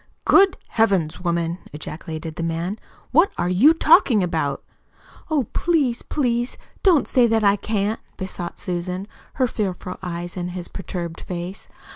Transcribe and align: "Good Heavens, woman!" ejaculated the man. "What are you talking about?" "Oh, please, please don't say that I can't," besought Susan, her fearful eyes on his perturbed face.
"Good 0.25 0.57
Heavens, 0.69 1.21
woman!" 1.23 1.59
ejaculated 1.73 2.35
the 2.35 2.41
man. 2.41 2.79
"What 3.11 3.31
are 3.37 3.47
you 3.49 3.71
talking 3.71 4.23
about?" 4.23 4.63
"Oh, 5.29 5.43
please, 5.53 6.01
please 6.01 6.57
don't 6.81 7.07
say 7.07 7.27
that 7.27 7.43
I 7.43 7.55
can't," 7.55 7.99
besought 8.17 8.57
Susan, 8.57 9.07
her 9.33 9.45
fearful 9.45 9.99
eyes 10.01 10.35
on 10.37 10.47
his 10.47 10.69
perturbed 10.69 11.21
face. 11.21 11.67